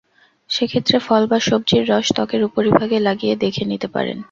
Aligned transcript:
সেক্ষেত্রে 0.49 0.97
ফল 0.99 1.23
বা 1.27 1.37
সবজির 1.39 1.83
রস 1.91 2.07
ত্বকের 2.15 2.41
উপরিভাগে 2.43 2.97
লাগিয়ে 2.99 3.35
দেখে 3.35 3.63
নিতে 3.71 3.87
পারেন। 3.87 4.17